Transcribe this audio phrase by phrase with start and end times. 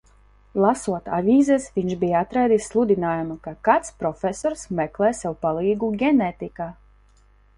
[0.63, 6.71] Lasot avīzes viņš bija atradis sludinājumu, ka kāds profesors meklē sev palīgu ģenētikā.